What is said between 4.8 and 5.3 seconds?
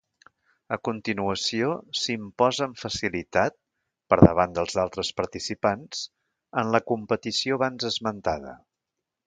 altres